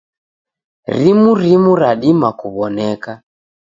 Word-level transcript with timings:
Rimu 0.97 1.31
rimu 1.41 1.71
radima 1.81 2.29
kuw'oneka. 2.39 3.11